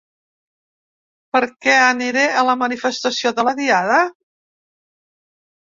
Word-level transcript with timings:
Per 1.37 1.41
què 1.65 1.75
aniré 1.89 2.25
a 2.43 2.45
la 2.49 2.57
manifestació 2.63 3.35
de 3.43 3.47
la 3.51 3.55
Diada? 3.63 4.01